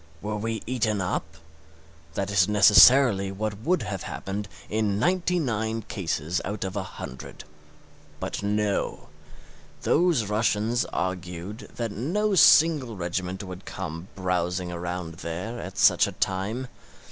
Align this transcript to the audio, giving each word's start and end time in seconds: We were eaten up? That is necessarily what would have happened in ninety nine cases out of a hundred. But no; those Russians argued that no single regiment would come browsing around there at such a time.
We 0.19 0.33
were 0.33 0.59
eaten 0.65 0.99
up? 0.99 1.37
That 2.15 2.31
is 2.31 2.47
necessarily 2.47 3.31
what 3.31 3.59
would 3.59 3.83
have 3.83 4.01
happened 4.01 4.47
in 4.67 4.97
ninety 4.97 5.37
nine 5.37 5.83
cases 5.83 6.41
out 6.43 6.63
of 6.63 6.75
a 6.75 6.81
hundred. 6.81 7.43
But 8.19 8.41
no; 8.41 9.09
those 9.83 10.25
Russians 10.25 10.85
argued 10.85 11.69
that 11.75 11.91
no 11.91 12.33
single 12.33 12.95
regiment 12.97 13.43
would 13.43 13.65
come 13.65 14.07
browsing 14.15 14.71
around 14.71 15.17
there 15.19 15.59
at 15.59 15.77
such 15.77 16.07
a 16.07 16.13
time. 16.13 16.67